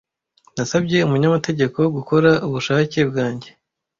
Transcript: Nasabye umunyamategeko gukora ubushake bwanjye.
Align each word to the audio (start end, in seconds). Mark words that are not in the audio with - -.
Nasabye 0.55 0.97
umunyamategeko 1.07 1.79
gukora 1.95 2.29
ubushake 2.47 2.99
bwanjye. 3.09 3.49